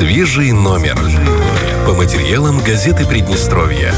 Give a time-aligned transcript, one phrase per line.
[0.00, 0.98] Свежий номер.
[1.86, 3.92] По материалам газеты «Приднестровье».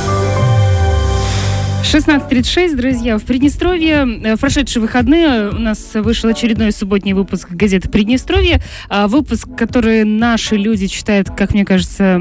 [1.83, 3.19] 16.36, друзья.
[3.19, 8.63] В Приднестровье э, в прошедшие выходные у нас вышел очередной субботний выпуск газеты «Приднестровье».
[8.89, 12.21] А, выпуск, который наши люди читают, как мне кажется,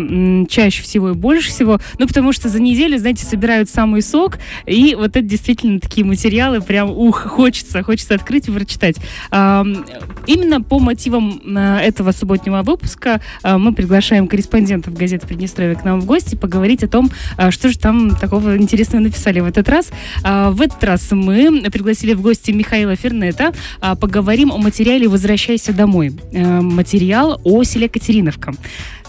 [0.50, 1.80] чаще всего и больше всего.
[2.00, 4.40] Ну, потому что за неделю, знаете, собирают самый сок.
[4.66, 8.98] И вот это действительно такие материалы прям, ух, хочется, хочется открыть и прочитать.
[9.30, 16.02] Именно по мотивам э, этого субботнего выпуска э, мы приглашаем корреспондентов газеты «Приднестровье» к нам
[16.02, 17.12] в гости поговорить о том,
[17.52, 19.92] что же там такого интересного написали в этот раз.
[20.24, 23.54] А, в этот раз мы пригласили в гости Михаила Фернета.
[23.80, 26.14] А, поговорим о материале «Возвращайся домой».
[26.32, 28.54] Э, материал о селе Катериновка.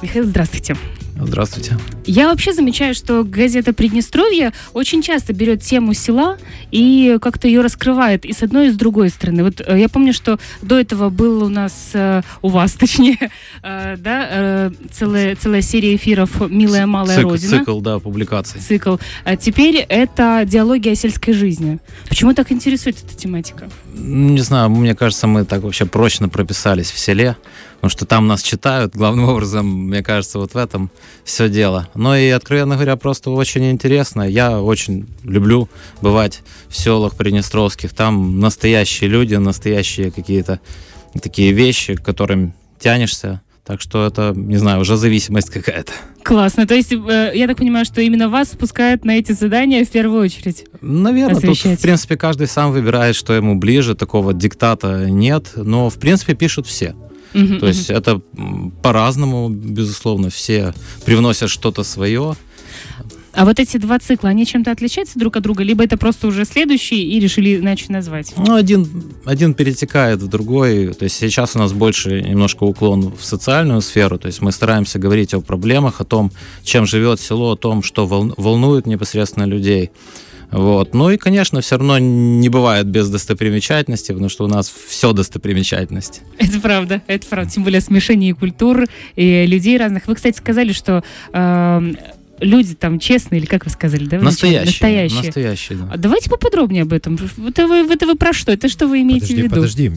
[0.03, 0.77] Михаил, здравствуйте.
[1.21, 1.77] Здравствуйте.
[2.07, 6.39] Я вообще замечаю, что газета «Приднестровье» очень часто берет тему села
[6.73, 9.45] и как-то ее раскрывает и с одной, и с другой стороны.
[9.45, 13.31] Вот э, я помню, что до этого был у нас, э, у вас точнее,
[13.63, 17.59] э, да, целая, целая серия эфиров «Милая малая цикл, родина».
[17.59, 18.61] Цикл, да, публикаций.
[18.61, 18.97] Цикл.
[19.25, 21.79] А теперь это диалоги о сельской жизни.
[22.09, 23.69] Почему так интересует эта тематика?
[23.95, 27.37] Не знаю, мне кажется, мы так вообще прочно прописались в селе
[27.83, 28.95] потому что там нас читают.
[28.95, 30.89] Главным образом, мне кажется, вот в этом
[31.25, 31.89] все дело.
[31.97, 34.23] Но и, откровенно говоря, просто очень интересно.
[34.23, 35.69] Я очень люблю
[36.01, 37.93] бывать в селах приднестровских.
[37.93, 40.61] Там настоящие люди, настоящие какие-то
[41.21, 43.43] такие вещи, к которым тянешься.
[43.65, 45.93] Так что это, не знаю, уже зависимость какая-то.
[46.23, 46.69] Классно.
[46.69, 50.23] То есть, э, я так понимаю, что именно вас спускают на эти задания в первую
[50.23, 50.67] очередь?
[50.81, 51.41] Наверное.
[51.41, 53.97] Тут, в принципе, каждый сам выбирает, что ему ближе.
[53.97, 55.51] Такого диктата нет.
[55.57, 56.95] Но, в принципе, пишут все.
[57.35, 58.21] Угу, То есть это
[58.83, 62.37] по-разному, безусловно, все привносят что-то свое.
[63.35, 66.45] А вот эти два цикла, они чем-то отличаются друг от друга, либо это просто уже
[66.45, 68.35] следующий и решили иначе назвать?
[68.37, 68.87] Ну, один,
[69.25, 70.93] один перетекает в другой.
[70.93, 74.19] То есть сейчас у нас больше немножко уклон в социальную сферу.
[74.19, 76.31] То есть мы стараемся говорить о проблемах, о том,
[76.63, 79.91] чем живет село, о том, что волнует непосредственно людей.
[80.53, 80.95] Вот.
[80.95, 86.23] Ну и, конечно, все равно не бывает без достопримечательности, потому что у нас все достопримечательности.
[86.39, 87.51] Это правда, это правда.
[87.51, 88.85] Тем более смешение культур
[89.17, 90.07] и людей разных.
[90.07, 91.03] Вы, кстати, сказали, что
[91.33, 91.93] э,
[92.43, 94.19] люди там честные, или как вы сказали, да?
[94.19, 94.67] Настоящие.
[94.67, 95.23] Настоящие.
[95.23, 95.91] Настоящие, да.
[95.93, 97.19] А давайте поподробнее об этом.
[97.47, 98.53] Это вы, это вы про что?
[98.53, 99.55] Это что вы имеете подожди, в виду?
[99.55, 99.93] Подожди,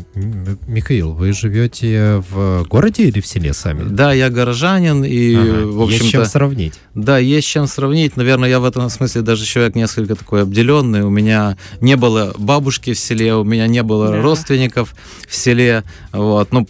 [0.67, 3.83] Михаил, вы живете в городе или в селе сами?
[3.89, 6.03] Да, я горожанин, и, ага, в общем-то...
[6.03, 6.73] Есть чем сравнить.
[6.93, 8.15] Да, есть чем сравнить.
[8.17, 11.03] Наверное, я в этом смысле даже человек несколько такой обделенный.
[11.03, 14.21] У меня не было бабушки в селе, у меня не было да.
[14.21, 14.95] родственников
[15.27, 15.83] в селе.
[16.11, 16.51] Вот.
[16.51, 16.67] Ну,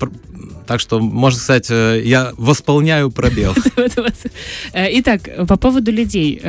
[0.65, 3.53] так что, можно сказать, э, я восполняю пробел.
[4.73, 6.41] Э, итак, по поводу людей.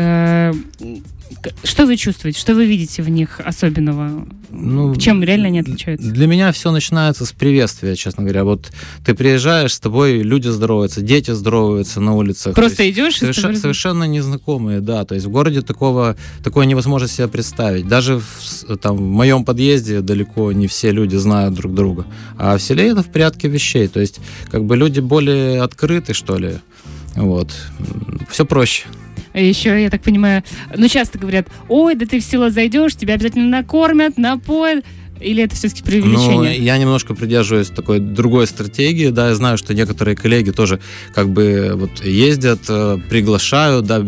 [1.65, 2.39] Что вы чувствуете?
[2.39, 4.27] Что вы видите в них особенного?
[4.51, 6.09] Ну, Чем реально они отличаются?
[6.09, 8.45] Для меня все начинается с приветствия, честно говоря.
[8.45, 8.71] Вот
[9.05, 12.55] ты приезжаешь, с тобой люди здороваются, дети здороваются на улицах.
[12.55, 13.19] Просто идешь?
[13.19, 15.05] Совершенно, совершенно незнакомые, да.
[15.05, 17.89] То есть в городе такого, такое невозможно себе представить.
[17.89, 22.07] Даже в, там, в моем подъезде далеко не все люди знают друг друга.
[22.39, 23.89] А в селе это в порядке вещей.
[23.89, 24.21] То есть
[24.51, 26.59] как бы люди более открыты, что ли.
[27.15, 27.51] Вот.
[28.31, 28.85] Все проще.
[29.41, 30.43] Еще, я так понимаю,
[30.75, 34.85] ну, часто говорят, ой, да ты в село зайдешь, тебя обязательно накормят, напоят.
[35.21, 36.59] Или это все-таки преувеличение?
[36.59, 39.09] Ну, я немножко придерживаюсь такой другой стратегии.
[39.09, 40.79] Да, я знаю, что некоторые коллеги тоже
[41.15, 44.05] как бы вот ездят, э, приглашают, да,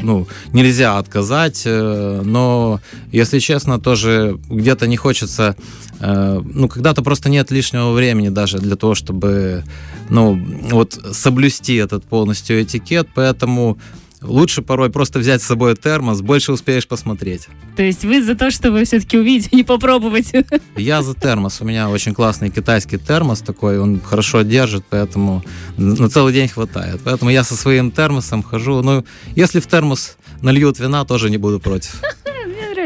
[0.00, 2.80] ну, нельзя отказать, э, но,
[3.12, 5.54] если честно, тоже где-то не хочется,
[6.00, 9.62] э, ну, когда-то просто нет лишнего времени даже для того, чтобы,
[10.10, 10.34] ну,
[10.72, 13.78] вот соблюсти этот полностью этикет, поэтому
[14.22, 17.48] Лучше порой просто взять с собой термос, больше успеешь посмотреть.
[17.76, 20.32] То есть вы за то, чтобы все-таки увидеть, не попробовать?
[20.76, 21.60] Я за термос.
[21.60, 25.44] У меня очень классный китайский термос такой, он хорошо держит, поэтому
[25.76, 27.00] на целый день хватает.
[27.04, 28.82] Поэтому я со своим термосом хожу.
[28.82, 29.04] Ну,
[29.36, 32.00] если в термос нальют вина, тоже не буду против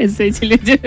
[0.03, 0.81] нравятся эти люди.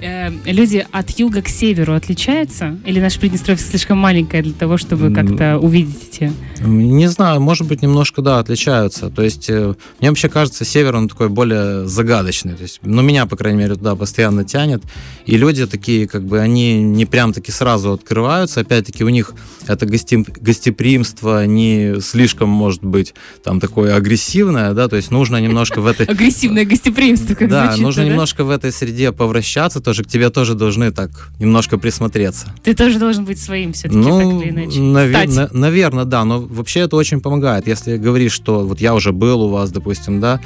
[0.00, 2.78] Э, люди от юга к северу отличаются?
[2.84, 6.32] Или наш Приднестровье слишком маленькое для того, чтобы как-то увидеть эти?
[6.64, 9.10] Не знаю, может быть, немножко, да, отличаются.
[9.10, 12.54] То есть, э, мне вообще кажется, север, он такой более загадочный.
[12.54, 14.82] То есть, ну, меня, по крайней мере, туда постоянно тянет.
[15.26, 18.60] И люди такие, как бы, они не прям таки сразу открываются.
[18.60, 19.34] Опять-таки, у них
[19.66, 25.86] это гостеприимство не слишком, может быть, там такое агрессивное, да, то есть нужно немножко в
[25.86, 26.06] этой...
[26.16, 30.90] Агрессивное гостеприимство, как Да, нужно немножко в этой среде повращаться тоже, к тебе тоже должны
[30.92, 32.52] так немножко присмотреться.
[32.62, 34.80] Ты тоже должен быть своим все-таки, ну, так или иначе.
[34.80, 37.66] Навер- наверное, да, но вообще это очень помогает.
[37.66, 40.40] Если говоришь, что вот я уже был у вас, допустим, да,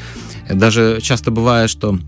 [0.51, 1.99] даже часто бывает, что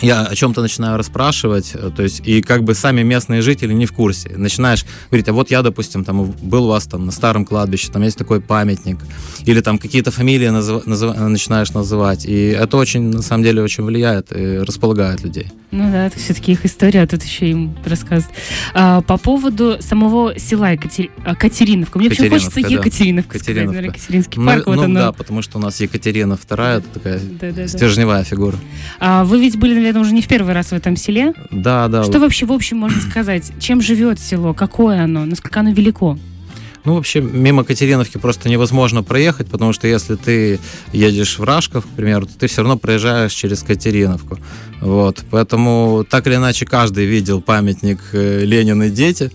[0.00, 3.86] я о чем-то начинаю расспрашивать, э, то есть, и как бы сами местные жители не
[3.86, 4.30] в курсе.
[4.36, 8.02] Начинаешь говорить, а вот я, допустим, там был у вас там на старом кладбище, там
[8.02, 8.98] есть такой памятник,
[9.44, 13.84] или там какие-то фамилии назыв, назыв, начинаешь называть, и это очень, на самом деле, очень
[13.84, 15.52] влияет и располагает людей.
[15.74, 18.36] Ну да, это все-таки их история, а тут еще им рассказывают.
[18.74, 21.10] А, по поводу самого села Екатери...
[21.24, 21.98] А, Катериновка.
[21.98, 22.68] Мне очень хочется да.
[22.68, 23.72] Екатериновка, Екатериновка.
[23.72, 24.66] сказать, Екатеринский ну, парк.
[24.66, 24.94] Ну, вот ну оно.
[24.94, 28.24] да, потому что у нас Екатерина вторая, это такая да, да, стержневая да.
[28.24, 28.56] фигура.
[29.00, 31.32] А, вы ведь были, наверное, уже не в первый раз в этом селе?
[31.50, 32.04] Да, да.
[32.04, 33.52] Что вообще в общем можно сказать?
[33.60, 34.54] Чем живет село?
[34.54, 35.24] Какое оно?
[35.24, 36.18] Насколько оно велико?
[36.84, 40.60] Ну, вообще, мимо Катериновки просто невозможно проехать, потому что если ты
[40.92, 44.38] едешь в Рашков, к примеру, то ты все равно проезжаешь через Катериновку.
[44.82, 45.24] Вот.
[45.30, 49.30] Поэтому, так или иначе, каждый видел памятник э, Ленин и дети.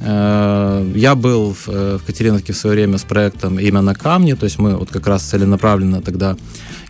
[0.00, 4.44] Э, я был э, в Катериновке в свое время с проектом «Имя на камне», то
[4.44, 6.36] есть мы вот как раз целенаправленно тогда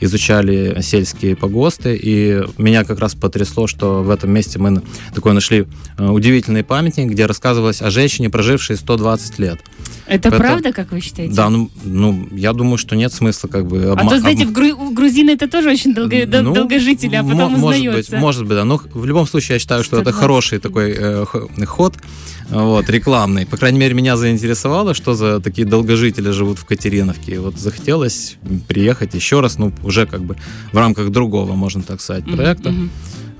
[0.00, 4.82] изучали сельские погосты, и меня как раз потрясло, что в этом месте мы
[5.14, 5.66] такой нашли
[5.98, 9.60] удивительный памятник, где рассказывалось о женщине, прожившей 120 лет.
[10.10, 11.34] Это, это правда, как вы считаете?
[11.34, 13.78] Да, ну, ну, я думаю, что нет смысла как бы...
[13.78, 17.22] Обма- а то, знаете, в гру- у грузины это тоже очень долго, ну, долгожители, а
[17.22, 18.12] потом может узнается.
[18.12, 18.64] Быть, может быть, да.
[18.64, 20.08] Но в любом случае я считаю, что 120.
[20.08, 21.24] это хороший такой э,
[21.66, 21.94] ход,
[22.50, 23.46] вот, рекламный.
[23.46, 27.34] По крайней мере, меня заинтересовало, что за такие долгожители живут в Катериновке.
[27.34, 28.36] И вот захотелось
[28.66, 30.36] приехать еще раз, ну, уже как бы
[30.72, 32.70] в рамках другого, можно так сказать, проекта.
[32.70, 32.88] Mm-hmm.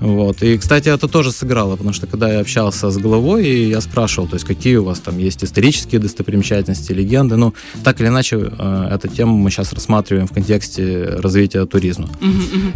[0.01, 0.41] Вот.
[0.41, 4.27] И, кстати, это тоже сыграло, потому что когда я общался с главой, и я спрашивал,
[4.27, 7.53] то есть какие у вас там есть исторические достопримечательности, легенды, ну,
[7.83, 12.09] так или иначе, э, эту тему мы сейчас рассматриваем в контексте развития туризма.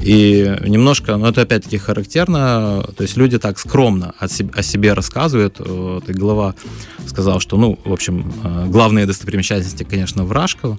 [0.02, 4.94] И немножко, ну, это опять-таки характерно, то есть люди так скромно о себе, о себе
[4.94, 6.54] рассказывают, вот, и глава
[7.08, 10.78] сказал, что, ну, в общем, э, главные достопримечательности, конечно, Вражково,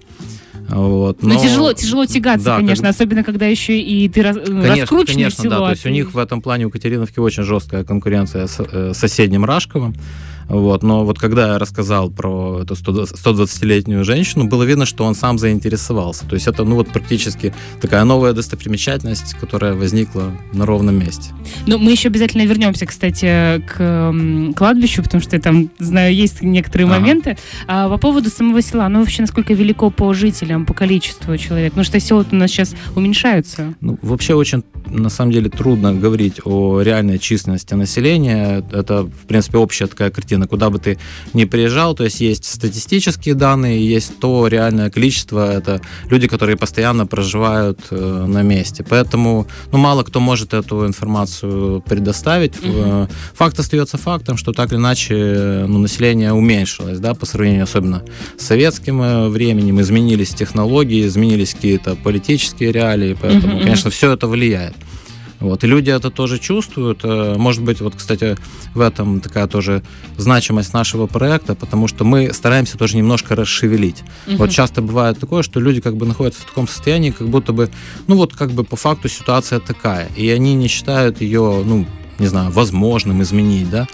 [0.69, 1.35] вот, но...
[1.35, 2.95] но тяжело, тяжело тягаться, да, конечно, как...
[2.95, 4.37] особенно когда еще и ты раз...
[4.37, 5.55] конечно, раскрученный конечно, село.
[5.55, 8.93] Да, то есть у них в этом плане у Катериновки очень жесткая конкуренция с э,
[8.95, 9.95] соседним Рашковым.
[10.49, 10.83] Вот.
[10.83, 16.27] Но вот когда я рассказал про эту 120-летнюю женщину, было видно, что он сам заинтересовался.
[16.27, 21.31] То есть это ну, вот практически такая новая достопримечательность, которая возникла на ровном месте.
[21.67, 24.15] Ну, мы еще обязательно вернемся, кстати, к
[24.57, 26.99] кладбищу, потому что я там, знаю, есть некоторые ага.
[27.01, 27.37] моменты.
[27.67, 31.73] А по поводу самого села, ну вообще насколько велико по жителям, по количеству человек?
[31.73, 33.75] Потому что села у нас сейчас уменьшаются.
[33.81, 38.65] Ну, вообще очень, на самом деле, трудно говорить о реальной численности населения.
[38.71, 40.99] Это, в принципе, общая такая картина картина, куда бы ты
[41.35, 45.81] ни приезжал, то есть есть статистические данные, есть то реальное количество, это
[46.11, 48.85] люди, которые постоянно проживают э, на месте.
[48.89, 52.55] Поэтому ну, мало кто может эту информацию предоставить.
[52.57, 53.09] Mm-hmm.
[53.35, 58.03] Факт остается фактом, что так или иначе ну, население уменьшилось, да, по сравнению особенно
[58.39, 63.65] с советским э, временем, изменились технологии, изменились какие-то политические реалии, поэтому, mm-hmm.
[63.65, 64.75] конечно, все это влияет.
[65.41, 65.65] Вот.
[65.65, 67.01] И люди это тоже чувствуют.
[67.05, 68.37] Э, может быть, вот, кстати,
[68.75, 69.83] в этом такая тоже
[70.17, 74.03] значимость нашего проекта, потому что мы стараемся тоже немножко расшевелить.
[74.27, 74.37] Угу.
[74.37, 77.71] Вот часто бывает такое, что люди как бы находятся в таком состоянии, как будто бы,
[78.07, 81.87] ну вот как бы по факту ситуация такая, и они не считают ее, ну,
[82.19, 83.87] не знаю, возможным изменить, да.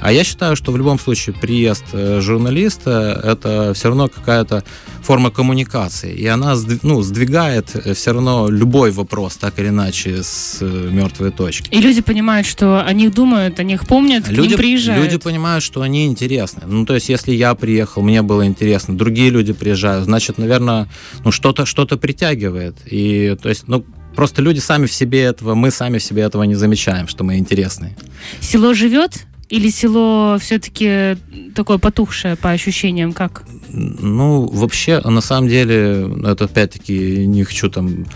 [0.00, 4.62] А я считаю, что в любом случае приезд э, журналиста– это все равно какая-то
[5.02, 10.58] форма коммуникации, и она ну, сдвигает э, все равно любой вопрос, так или иначе, с
[10.60, 11.70] э, мертвой точки.
[11.74, 15.02] И люди понимают, что о них думают, о них помнят, люди, к ним приезжают.
[15.02, 16.62] Люди понимают, что они интересны.
[16.66, 20.88] Ну, то есть, если я приехал, мне было интересно, другие люди приезжают, значит, наверное,
[21.24, 22.76] ну, что-то что притягивает.
[22.86, 23.84] И, то есть, ну,
[24.16, 27.36] Просто люди сами в себе этого, мы сами в себе этого не замечаем, что мы
[27.36, 27.94] интересны.
[28.40, 29.26] Село живет?
[29.48, 31.16] Или село все-таки
[31.54, 33.44] такое потухшее по ощущениям, как?
[33.68, 38.06] Ну, вообще, на самом деле, это опять-таки не хочу там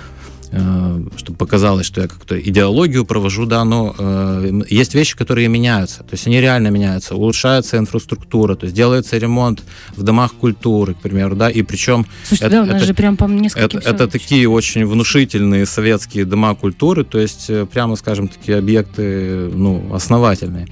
[1.17, 6.13] чтобы показалось, что я как-то идеологию провожу, да, но э, есть вещи, которые меняются, то
[6.13, 9.63] есть они реально меняются, улучшается инфраструктура, то есть делается ремонт
[9.97, 12.07] в домах культуры, к примеру, да, и причем...
[12.25, 15.67] Слушайте, это, да, у нас это, же прям по нескольким Это, это такие очень внушительные
[15.67, 20.67] советские дома культуры, то есть э, прямо, скажем, такие объекты, ну, основательные.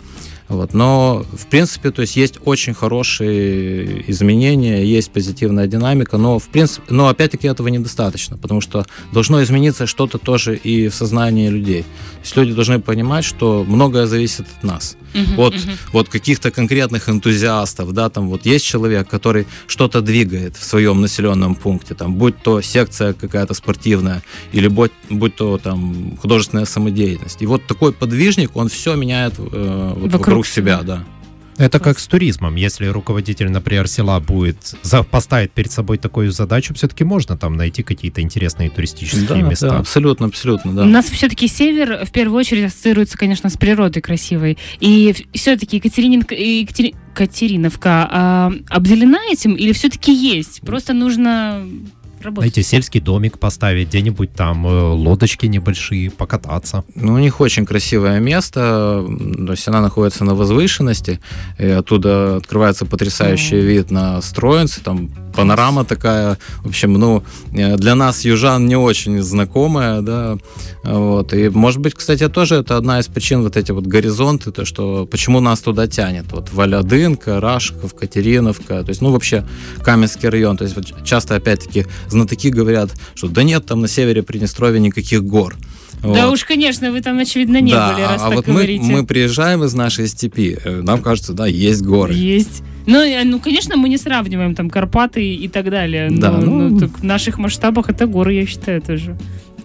[0.48, 0.72] Вот.
[0.72, 6.86] Но, в принципе, то есть есть очень хорошие изменения, есть позитивная динамика, но, в принципе,
[6.88, 11.82] но опять-таки этого недостаточно, потому что должно измениться что-то тоже и в сознании людей.
[11.82, 14.96] То есть люди должны понимать, что многое зависит от нас.
[15.14, 15.76] Uh-huh, от uh-huh.
[15.92, 21.54] вот каких-то конкретных энтузиастов, да, там вот есть человек, который что-то двигает в своем населенном
[21.54, 24.22] пункте, там, будь то секция какая-то спортивная,
[24.52, 27.42] или будь, будь то там художественная самодеятельность.
[27.42, 31.04] И вот такой подвижник, он все меняет э, вот вокруг, вокруг себя, да.
[31.58, 32.54] Это как с туризмом.
[32.54, 37.82] Если руководитель, например, села будет за, поставить перед собой такую задачу, все-таки можно там найти
[37.82, 39.70] какие-то интересные туристические Да, места.
[39.70, 40.82] да, абсолютно, абсолютно, да.
[40.82, 44.56] У нас все-таки север в первую очередь ассоциируется, конечно, с природой красивой.
[44.80, 50.60] И все-таки Екатерининка, Екатери- Катериновка а, обделена этим или все-таки есть?
[50.60, 51.66] Просто нужно
[52.22, 52.52] работать.
[52.54, 56.84] Знаете, сельский домик поставить, где-нибудь там э, лодочки небольшие, покататься.
[56.94, 59.04] Ну, у них очень красивое место,
[59.46, 61.20] то есть она находится на возвышенности,
[61.58, 63.66] и оттуда открывается потрясающий Мгм.
[63.66, 69.23] вид на Строинцы, там панорама такая, в общем, ну, э, для нас, южан, не очень
[69.23, 70.37] знакомая, да,
[70.83, 74.64] вот, и, может быть, кстати, тоже это одна из причин, вот эти вот горизонты, то,
[74.64, 79.47] что, почему нас туда тянет, вот, Валядынка, Рашков, Катериновка, то есть, ну, вообще,
[79.85, 84.23] Каменский район, то есть, вот, часто, опять-таки, знатоки говорят, что да нет там на севере
[84.25, 85.54] Приднестровья никаких гор,
[86.02, 86.33] Да Вот.
[86.35, 88.85] уж, конечно, вы там, очевидно, не Да, были, раз а так вот мы, говорите.
[88.85, 92.14] мы приезжаем из нашей степи, э, нам кажется, да, есть горы.
[92.14, 92.62] Есть.
[92.88, 96.09] Ну, ну, конечно, мы не сравниваем там Карпаты и так далее.
[96.11, 99.16] Да, но, ну- ну, так в наших масштабах это горы, я считаю, тоже.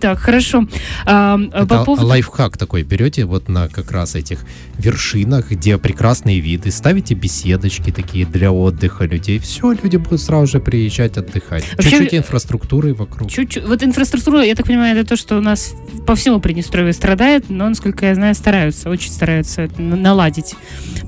[0.04, 0.68] Так, хорошо.
[1.06, 2.06] А, а по Это поводу...
[2.08, 4.40] лайфхак такой берете вот на как раз этих
[4.78, 9.40] вершинах, где прекрасные виды, ставите беседочки такие для отдыха людей.
[9.40, 11.64] Все, люди будут сразу же приезжать отдыхать.
[11.78, 13.32] Вообще- Чуть-чуть инфраструктуры вокруг.
[13.32, 13.64] Чуть-чуть.
[13.66, 15.74] Вот инфраструктура, я так понимаю, это то, что у нас
[16.06, 20.56] по всему Приднестровью страдает, но, насколько я знаю, стараются, очень стараются это на- наладить.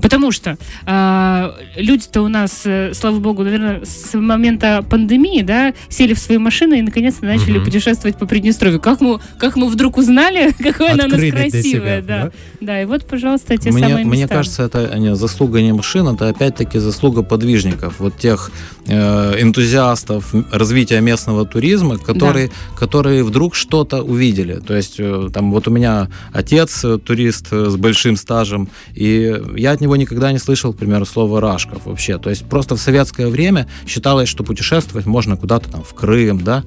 [0.00, 6.14] Потому что а, люди-то у нас, э, слава богу, наверное, с момента пандемии, да, сели
[6.14, 7.64] в свои машины и наконец-то начали Мгм.
[7.66, 8.80] путешествовать по Приднестровью.
[8.86, 12.24] Как мы, как мы вдруг узнали, какое она у нас красивое, себя, да.
[12.26, 12.30] да?
[12.60, 14.36] Да, и вот, пожалуйста, те Мне, самые мне места.
[14.36, 18.52] кажется, это не заслуга не машин, это опять-таки заслуга подвижников, вот тех
[18.86, 24.54] э, энтузиастов развития местного туризма, которые, которые вдруг что-то увидели.
[24.54, 29.34] То есть э, там вот у меня отец э, турист э, с большим стажем, и
[29.56, 32.18] я от него никогда не слышал, к примеру, слова Рашков вообще.
[32.18, 36.62] То есть просто в советское время считалось, что путешествовать можно куда-то там в Крым, да,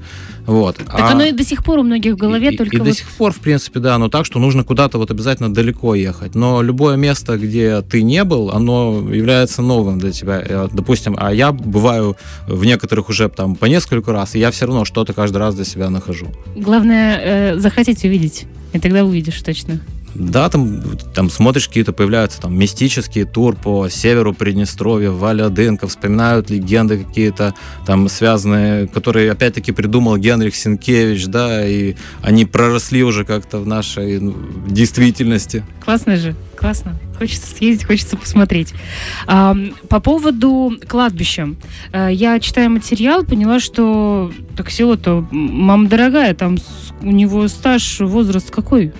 [0.50, 0.78] вот.
[0.78, 2.86] Так А- оно и до сих пор у многих в голове, и, только и вот...
[2.88, 6.36] до сих пор, в принципе, да, но так, что нужно куда-то вот обязательно далеко ехать.
[6.36, 10.42] Но любое место, где ты не был, оно является новым для тебя.
[10.46, 12.16] Э, Допустим, а я бываю
[12.48, 15.66] в некоторых уже там по несколько раз, и я все равно что-то каждый раз для
[15.66, 16.28] себя нахожу.
[16.56, 17.20] Главное,
[17.54, 19.80] э, захотеть увидеть, и тогда увидишь точно.
[20.16, 20.82] Да, там,
[21.14, 27.54] там смотришь, какие-то появляются там мистические тур по северу Приднестровья, Валя Дынка, вспоминают легенды какие-то
[27.86, 34.20] там связанные, которые опять-таки придумал Генрих Сенкевич, да, и они проросли уже как-то в нашей
[34.20, 34.36] ну,
[34.68, 35.64] действительности.
[35.84, 37.00] Классно же, классно.
[37.18, 38.74] Хочется съездить, хочется посмотреть.
[39.28, 39.56] А,
[39.90, 41.50] по поводу кладбища.
[41.92, 46.58] Э, Я читаю материал, поняла, что так село-то, мама дорогая, там
[47.02, 48.94] у него стаж, возраст какой?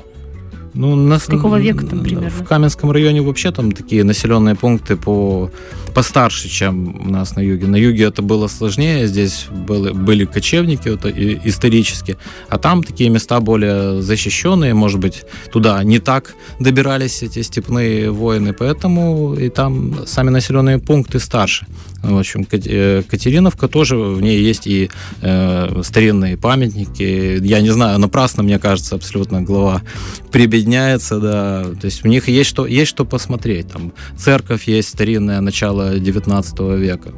[0.74, 2.30] Ну, на, С какого века там примерно?
[2.30, 5.52] В Каменском районе вообще там такие населенные пункты по
[5.90, 7.68] постарше, чем у нас на юге.
[7.68, 12.18] На юге это было сложнее, здесь были, были кочевники вот, и- исторически,
[12.50, 18.54] а там такие места более защищенные, может быть, туда не так добирались эти степные воины,
[18.54, 21.66] поэтому и там сами населенные пункты старше.
[22.02, 24.90] В общем, э, Катериновка тоже, в ней есть и
[25.22, 27.40] э, старинные памятники.
[27.44, 29.82] Я не знаю, напрасно, мне кажется, абсолютно глава
[30.32, 31.64] прибедняется, да.
[31.80, 33.68] То есть у них есть что, есть что посмотреть.
[33.68, 37.12] Там церковь есть старинная, начало 19 века.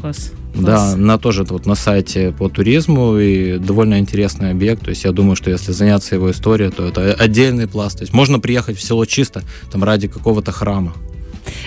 [0.00, 0.32] Класс.
[0.54, 0.96] Да, Класс.
[0.96, 4.84] на тоже вот на сайте по туризму и довольно интересный объект.
[4.84, 7.98] То есть я думаю, что если заняться его историей, то это отдельный пласт.
[7.98, 10.94] То есть можно приехать в село чисто там ради какого-то храма.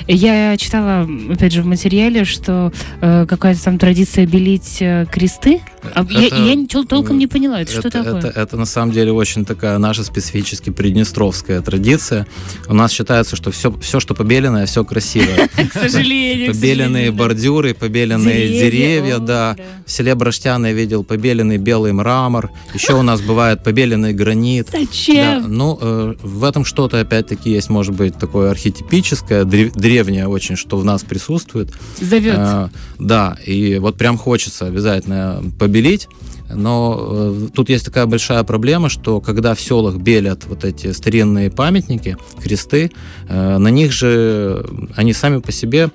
[0.07, 2.71] Я читала, опять же, в материале, что
[3.01, 5.61] э, какая-то там традиция белить э, кресты.
[5.93, 8.19] А я, Это- я ничего толком не поняла, это, что это, такое?
[8.19, 12.27] Это, это на самом деле очень такая наша специфически приднестровская традиция.
[12.67, 15.47] У нас считается, что все, все что побеленное, все красивое.
[15.69, 16.53] К сожалению.
[16.53, 19.55] Побеленные бордюры, побеленные деревья, да.
[19.85, 22.51] В селе Браштян я видел побеленный белый мрамор.
[22.73, 24.69] Еще у нас бывает побеленный гранит.
[24.71, 25.45] Зачем?
[25.47, 29.43] ну, э, в этом что-то опять-таки есть, может быть, такое архетипическое,
[29.75, 31.73] древнее очень, что в нас присутствует.
[31.99, 32.37] Зовет.
[32.37, 36.07] Э, да, и вот прям хочется обязательно побелить.
[36.53, 41.51] Но э, тут есть такая большая проблема, что когда в селах белят вот эти старинные
[41.51, 42.91] памятники, кресты,
[43.27, 45.89] э, на них же они сами по себе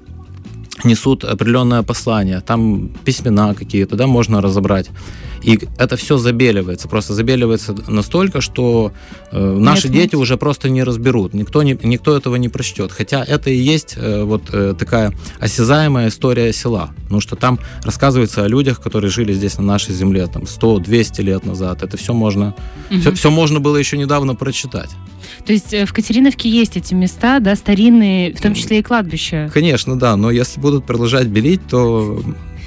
[0.84, 2.40] несут определенное послание.
[2.40, 4.90] Там письмена какие-то, да, можно разобрать.
[5.44, 8.92] И это все забеливается, просто забеливается настолько, что
[9.30, 12.92] э, наши Нет, дети уже просто не разберут, никто, не, никто этого не прочтет.
[12.92, 18.44] Хотя это и есть э, вот э, такая осязаемая история села, потому что там рассказывается
[18.44, 21.82] о людях, которые жили здесь на нашей земле там 100-200 лет назад.
[21.82, 22.54] Это все можно,
[22.90, 23.00] Мгм.
[23.00, 24.90] все, все можно было еще недавно прочитать.
[25.46, 29.50] То есть э, в Катериновке есть эти места, да, старинные, в том числе и кладбища.
[29.52, 32.22] Конечно, да, но если будут продолжать белить, то,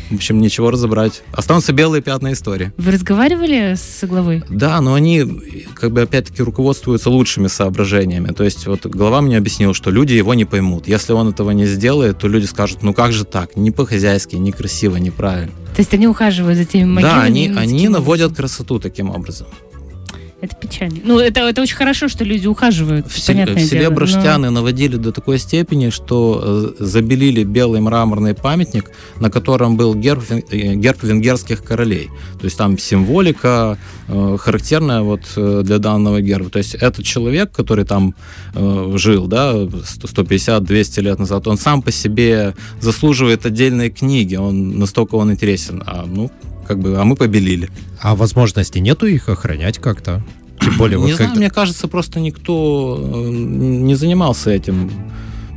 [0.09, 1.23] в общем, ничего разобрать.
[1.31, 2.71] Останутся белые пятна истории.
[2.77, 4.43] Вы разговаривали с главой?
[4.49, 5.25] Да, но они,
[5.73, 8.33] как бы, опять-таки, руководствуются лучшими соображениями.
[8.33, 10.87] То есть, вот глава мне объяснил, что люди его не поймут.
[10.87, 13.55] Если он этого не сделает, то люди скажут, ну как же так?
[13.55, 15.51] Не по-хозяйски, некрасиво, неправильно.
[15.75, 17.15] То есть они ухаживают за теми могилами?
[17.15, 19.47] да, они, они наводят красоту таким образом.
[20.39, 20.99] Это печально.
[21.03, 23.07] Ну, это, это очень хорошо, что люди ухаживают.
[23.07, 27.81] В, понятное в селе дело, но- Браштяны наводили до такой степени, что э, забелили белый
[27.81, 32.09] мраморный памятник, на котором был герб, э, герб венгерских королей.
[32.39, 36.51] То есть там символика э, характерная вот для данного герба.
[36.51, 38.13] То есть этот человек, который там
[38.53, 44.35] жил, да, 150-200 лет назад, он сам по себе заслуживает отдельной книги.
[44.35, 45.81] Он настолько он интересен.
[45.85, 46.31] А ну
[46.67, 47.69] как бы, а мы побелили.
[48.01, 50.23] А возможности нету их охранять как-то?
[50.59, 54.91] Тем более, Не вот знаю, когда- мне кажется, просто никто э, не занимался этим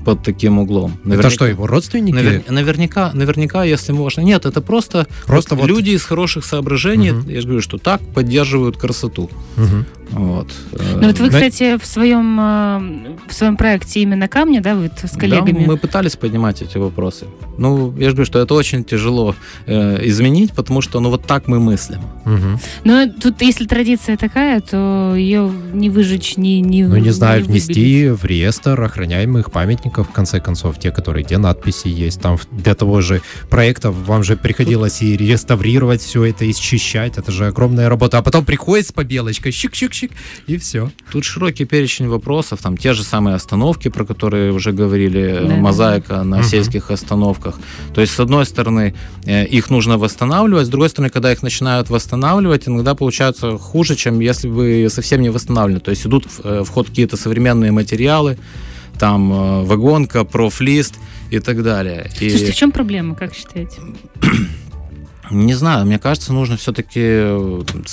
[0.05, 0.93] под таким углом.
[1.05, 2.15] Это что, его родственники?
[2.17, 4.23] навер- наверняка, наверняка, если можно.
[4.23, 7.29] Нет, это просто, Просто вот- люди из хороших соображений, Мгм.
[7.29, 9.31] я же говорю, что так поддерживают красоту.
[9.57, 9.87] Мгм.
[10.11, 10.49] Вот.
[10.73, 14.75] Э, Ну вот вы, На- кстати, в своем, э, в своем проекте именно камня, да,
[14.75, 15.65] вы с коллегами?
[15.65, 17.27] Да, мы пытались поднимать эти вопросы.
[17.59, 19.35] Ну, я же говорю, что это очень тяжело
[19.67, 22.01] э, изменить, потому что, ну, вот так мы мыслим.
[22.25, 22.59] Мгм.
[22.85, 27.67] Но тут, если традиция такая, то ее не выжечь, не, не Ну, не знаю, выбелить.
[27.67, 32.21] внести в реестр охраняемых памятников, в конце концов, те, которые, где надписи есть.
[32.21, 37.19] Там для того же проекта вам же приходилось и реставрировать все это, и счищать.
[37.19, 38.19] Это же огромная работа.
[38.19, 40.11] А потом приходит с побелочкой, щик-щик-щик,
[40.47, 40.91] и все.
[41.13, 45.57] Тут широкий перечень вопросов, там те же самые остановки, про которые уже говорили, э, Да-да-да.
[45.57, 46.45] мозаика на Мгм.
[46.47, 47.59] сельских остановках.
[47.95, 48.95] То есть, с одной стороны,
[49.27, 54.21] э, их нужно восстанавливать, с другой стороны, когда их начинают восстанавливать, иногда получается хуже, чем
[54.21, 55.81] если бы совсем не восстанавливали.
[55.81, 58.39] То есть идут в э, в ход какие-то современные материалы,
[59.01, 60.95] там э, вагонка, профлист
[61.31, 62.11] и так далее.
[62.21, 62.31] И...
[62.31, 63.77] Слушайте, в чем проблема, как считаете?
[65.31, 67.01] Не знаю, мне кажется, нужно все-таки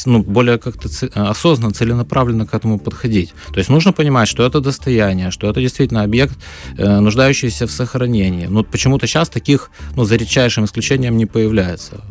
[0.06, 3.34] ну, более как-то це- осознанно, целенаправленно к этому подходить.
[3.54, 6.36] То есть нужно понимать, что это достояние, что это действительно объект,
[6.78, 8.48] э, нуждающийся в сохранении.
[8.50, 12.02] Но почему-то сейчас таких, ну, за редчайшим исключением не появляется.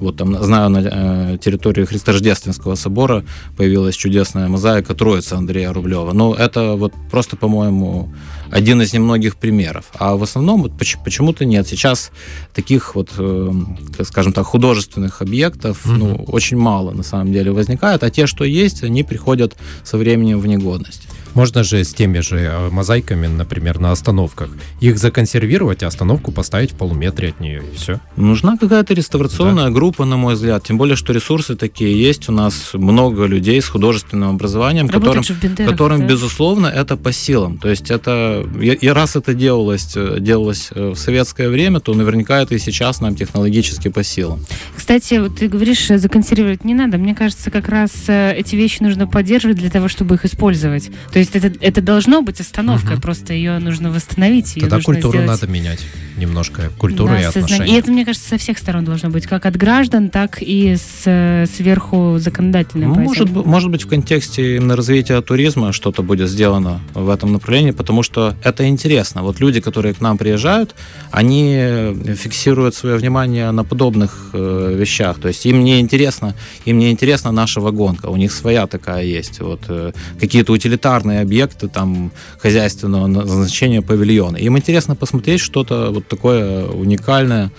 [0.00, 3.24] Вот там, знаю, на э, территории Христорождественского собора
[3.56, 6.12] появилась чудесная мозаика Троицы Андрея Рублева.
[6.12, 8.12] Но это вот просто, по-моему,
[8.50, 9.86] один из немногих примеров.
[9.98, 11.66] А в основном вот поч- почему-то нет.
[11.68, 12.10] Сейчас
[12.54, 13.50] таких вот, э,
[13.96, 15.98] как скажем так, художественных объектов Мгм.
[15.98, 20.40] ну, очень мало на самом деле возникает, а те, что есть, они приходят со временем
[20.40, 21.08] в негодность.
[21.34, 26.72] Можно же с теми же э, мозаиками, например, на остановках, их законсервировать, а остановку поставить
[26.72, 28.00] в полуметре от нее, и все.
[28.16, 30.64] Нужна какая-то реставрационная группа, на мой взгляд.
[30.64, 32.28] Тем более, что ресурсы такие есть.
[32.28, 36.06] У нас много людей с художественным образованием, которым, Работать в Бендерах, которым да?
[36.06, 37.58] безусловно, это по силам.
[37.58, 38.46] То есть это...
[38.60, 43.00] И раз это делалось, э, делалось э, в советское время, то наверняка это и сейчас
[43.00, 44.44] нам технологически по силам.
[44.76, 46.96] Кстати, вот ты говоришь, законсервировать не надо.
[46.98, 50.90] Мне кажется, как раз эти вещи нужно поддерживать для того, чтобы их использовать.
[51.12, 53.00] То есть это, это должно быть остановкой, Мгм.
[53.02, 54.54] просто ее нужно восстановить.
[54.54, 55.80] Тогда нужно культуру сделать- надо менять
[56.16, 56.70] немножко.
[56.78, 57.44] Культуру Да, и сознание.
[57.44, 57.76] отношения.
[57.76, 61.02] И это, мне кажется, со всех сторон должно быть, как от граждан, так и с,
[61.06, 66.28] э, сверху законодательной Ну, может, быть- может быть, в контексте именно развития туризма что-то будет
[66.28, 69.22] сделано в этом направлении, потому что это интересно.
[69.22, 70.74] Вот люди, которые к нам приезжают,
[71.10, 75.18] они фиксируют свое внимание на подобных э, вещах.
[75.20, 76.34] То есть им не интересно,
[76.64, 79.40] им не интересна наша вагонка, у них своя такая есть.
[79.40, 84.36] Вот э, какие-то утилитарные объекты там хозяйственного назначения павильона.
[84.36, 87.50] Им интересно посмотреть что-то вот такое уникальное.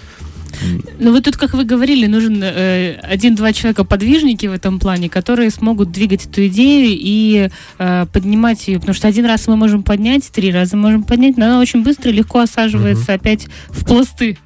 [1.00, 5.92] Ну вот тут, как вы говорили, нужен э, один-два человека-подвижники в этом плане, которые смогут
[5.92, 8.80] двигать эту идею и э, поднимать ее.
[8.80, 12.12] Потому что один раз мы можем поднять, три раза можем поднять, но она очень быстро
[12.12, 14.38] и легко осаживается опять в пласты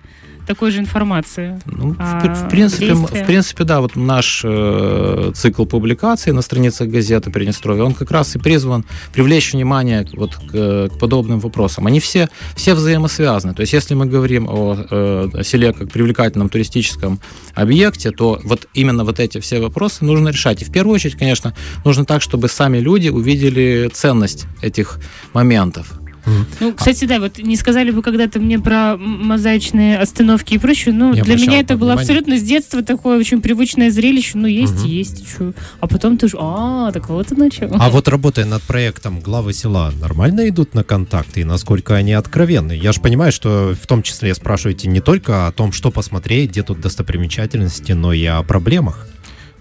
[0.49, 1.59] такой же информации.
[1.65, 3.23] Ну, в, А, в принципе, действия?
[3.23, 8.35] в принципе, да, вот наш э, цикл публикаций на страницах газеты Приднестровье, он как раз
[8.35, 8.83] и призван
[9.13, 11.85] привлечь внимание вот к, к подобным вопросам.
[11.85, 13.53] Они все, все взаимосвязаны.
[13.53, 17.19] То есть, если мы говорим о, э, о селе как привлекательном туристическом
[17.53, 20.63] объекте, то вот именно вот эти все вопросы нужно решать.
[20.63, 21.53] И в первую очередь, конечно,
[21.85, 24.99] нужно так, чтобы сами люди увидели ценность этих
[25.33, 25.99] моментов.
[26.59, 31.21] Ну, кстати, да, вот не сказали бы когда-то мне про мозаичные остановки и прочее, Не
[31.21, 35.25] для меня это было абсолютно с детства такое очень привычное зрелище, ну, есть и есть,
[35.27, 35.53] чё.
[35.79, 37.69] А потом ты же, а, так вот оно чё.
[37.71, 42.73] А вот работая над проектом главы села, нормально идут на контакты и насколько они откровенны?
[42.73, 46.63] Я же понимаю, что в том числе спрашиваете не только о том, что посмотреть, где
[46.63, 49.08] тут достопримечательности, но и о проблемах.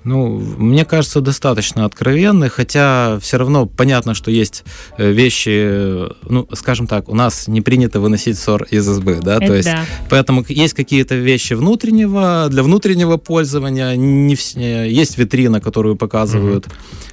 [0.08, 4.64] Ну, мне кажется, достаточно откровенны, хотя все равно понятно, что есть
[4.96, 9.36] э, вещи, э, ну, скажем так, у нас не принято выносить ссор из избы, да,
[9.38, 9.84] то Это есть да.
[10.08, 13.94] Поэтому есть какие-то вещи внутреннего, для внутреннего пользования.
[13.96, 16.66] Не вс- есть витрина, которую показывают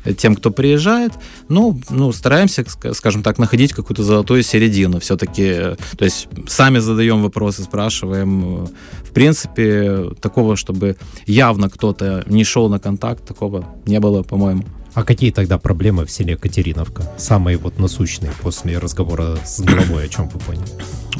[0.05, 1.11] э, тем, кто приезжает.
[1.49, 5.01] Ну, ну, стараемся, ск- скажем так, находить какую-то золотую середину.
[5.01, 8.69] Все-таки, то есть сами задаем вопросы, спрашиваем.
[9.15, 14.63] Принципе, такого, чтобы явно кто-то не шел на контакт, такого не было, по-моему.
[14.95, 17.03] А какие тогда проблемы в селе Катериновка?
[17.17, 20.65] Самые вот насущные после разговора с главой, о чем вы поняли?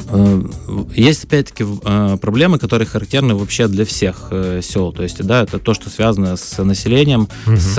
[0.08, 0.42] Э,
[0.94, 4.94] Есть, опять-таки, э, проблемы, которые характерны вообще для всех э, сел.
[4.94, 7.56] То есть, да, это то, что связано с населением, Мгм.
[7.58, 7.74] с,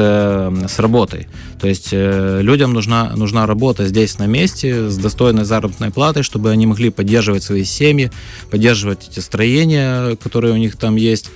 [0.68, 1.28] с работой.
[1.60, 6.68] То есть, людям нужна, нужна работа здесь, на месте, с достойной заработной платой, чтобы они
[6.68, 8.12] могли поддерживать свои семьи,
[8.52, 11.32] поддерживать эти строения, которые у них там есть.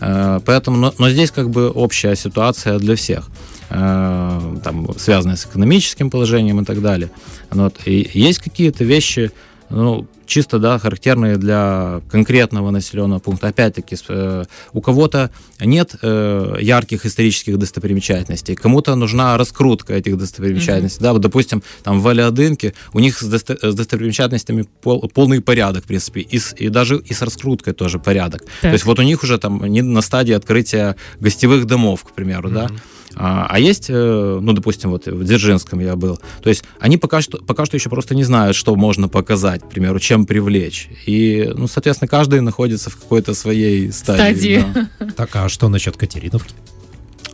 [0.00, 3.28] Поэтому, но, но здесь как бы общая ситуация для всех
[3.68, 7.10] там, связанные с экономическим положением и так далее.
[7.50, 7.80] Вот.
[7.86, 9.30] И есть какие-то вещи,
[9.70, 13.46] ну, чисто, да, характерные для конкретного населенного пункта.
[13.48, 21.00] Опять-таки, э, у кого-то нет э, ярких исторических достопримечательностей, кому-то нужна раскрутка этих достопримечательностей.
[21.00, 25.84] Да, вот, допустим, там в Валиадынке у них с, досто- с достопримечательностями пол- полный порядок,
[25.84, 28.40] в принципе, и, с- и даже и с раскруткой тоже порядок.
[28.42, 28.72] То Так.
[28.72, 32.68] есть вот у них уже там они на стадии открытия гостевых домов, к примеру, да.
[33.16, 36.18] А, а есть, э, ну, допустим, вот в Дзержинском я был.
[36.42, 39.68] То есть они пока что, пока что еще просто не знают, что можно показать, к
[39.68, 40.88] примеру, чем привлечь.
[41.06, 44.58] И, ну, соответственно, каждый находится в какой-то своей стадии.
[44.60, 44.88] Стадии.
[45.00, 45.06] да.
[45.16, 46.54] Так, а что насчет Катериновки?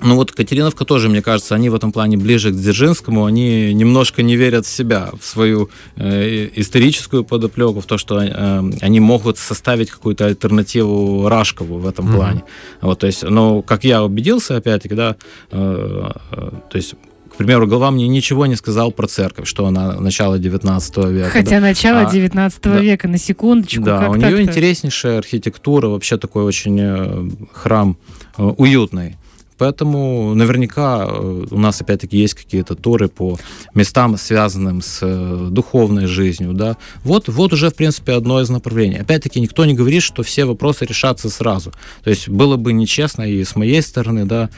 [0.02, 4.22] Ну вот Катериновка тоже, мне кажется, они в этом плане ближе к Дзержинскому, они немножко
[4.22, 9.38] не верят в себя, в свою э, историческую подоплеку, в то, что э, они могут
[9.38, 12.14] составить какую-то альтернативу Рашкову в этом Мгм.
[12.16, 12.42] плане.
[12.80, 15.16] Вот, то есть, ну, как я убедился, опять-таки, да,
[15.50, 16.94] э, э, то есть,
[17.32, 21.28] к примеру, глава мне ничего не сказал про церковь, что она начало 19 века.
[21.28, 21.30] да.
[21.30, 22.78] Хотя начало А, 19 да.
[22.78, 27.96] века, на секундочку, Да, у нее интереснейшая архитектура, вообще такой очень э, храм
[28.36, 29.16] э, уютный.
[29.62, 33.38] Поэтому наверняка э, у нас опять-таки есть какие-то туры по
[33.74, 36.76] местам, связанным с э, духовной жизнью, да.
[37.04, 38.96] Вот, вот уже, в принципе, одно из направлений.
[38.96, 41.70] Опять-таки никто не говорит, что все вопросы решатся сразу.
[42.02, 44.50] То есть было бы нечестно и с моей стороны, да,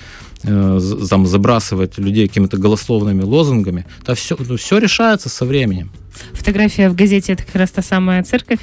[0.42, 3.84] э, там, забрасывать людей какими-то голословными лозунгами.
[4.06, 5.90] Да все, все решается со временем.
[6.32, 8.60] Фотография в газете это как раз та самая церковь.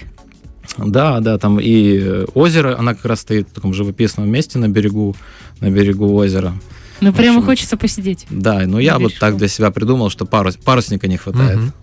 [0.77, 4.69] Да, да, там и э, озеро, она как раз стоит в таком живописном месте на
[4.69, 5.15] берегу,
[5.59, 6.53] на берегу озера.
[7.01, 8.25] Ну, прямо общем, хочется посидеть.
[8.29, 11.57] Да, но я вот так для себя придумал, что парус, парусника не хватает.
[11.57, 11.73] Мгм.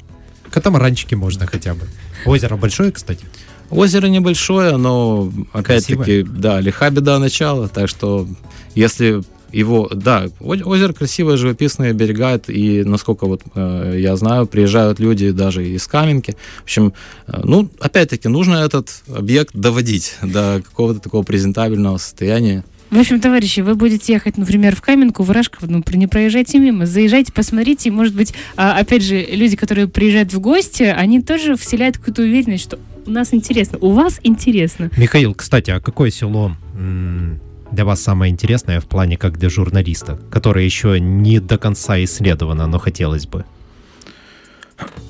[0.50, 1.80] Катамаранчики можно хотя бы.
[2.24, 3.24] Озеро большое, кстати.
[3.70, 8.26] Озеро небольшое, но опять-таки, да, лиха беда начала, так что
[8.74, 15.30] если его, да, озеро красивое, живописные берега, и насколько вот э, я знаю, приезжают люди
[15.30, 16.36] даже из Каменки.
[16.60, 16.92] В общем,
[17.26, 22.64] э, ну, опять-таки, нужно этот объект доводить до какого-то такого презентабельного состояния.
[22.90, 26.86] В общем, товарищи, вы будете ехать, например, в Каменку, в Рашково, ну, не проезжайте мимо,
[26.86, 31.56] заезжайте, посмотрите, и, может быть, а, опять же, люди, которые приезжают в гости, они тоже
[31.56, 34.90] вселяют какую-то уверенность, что у нас интересно, у вас интересно.
[34.96, 37.40] Михаил, кстати, а какое село м,
[37.72, 42.66] для вас самое интересное в плане как для журналиста, которое еще не до конца исследовано,
[42.66, 43.44] но хотелось бы?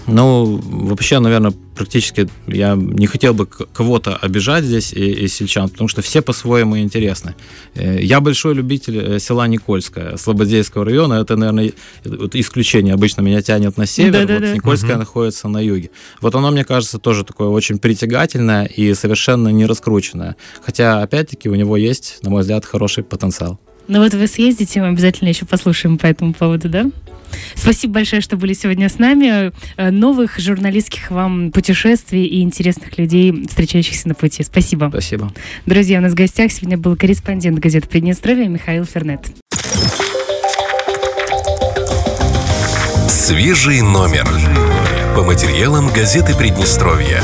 [0.07, 5.88] Ну, вообще, наверное, практически я не хотел бы кого-то обижать здесь и, и сельчан, потому
[5.88, 7.35] что все по-своему интересны.
[7.75, 11.14] Э, Я большой любитель э, села Никольское, Слободейского района.
[11.14, 11.73] Это, наверное,
[12.05, 12.95] вот исключение.
[12.95, 14.47] Обычно меня тянет на север, Да-да-да.
[14.49, 14.99] вот Никольское Мгм.
[15.01, 15.90] находится на юге.
[16.21, 20.37] Вот оно, мне кажется, тоже такое очень притягательное и совершенно не раскрученное.
[20.62, 23.59] Хотя, опять-таки, у него есть, на мой взгляд, хороший потенциал.
[23.87, 26.87] Ну вот вы съездите, мы обязательно еще послушаем по этому поводу, да?
[27.55, 29.53] Спасибо большое, что были сегодня с нами.
[29.77, 34.42] Э, Новых журналистских вам путешествий и интересных людей, встречающихся на пути.
[34.42, 34.88] Спасибо.
[34.90, 35.33] Спасибо.
[35.66, 39.20] Друзья, у нас в гостях сегодня был корреспондент газеты «Приднестровье» Михаил Фернет.
[43.09, 44.27] Свежий номер.
[45.16, 47.23] По материалам газеты Приднестровья.